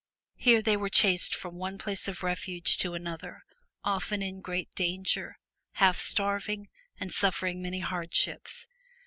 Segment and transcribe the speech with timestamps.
[0.35, 3.43] Here they were chased from one place of refuge to another,
[3.83, 5.37] often in great danger,
[5.73, 8.65] half starving and suffering many hardships.